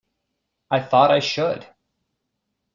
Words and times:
I 0.71 0.79
thought 0.79 1.11
I 1.11 1.19
should. 1.19 1.67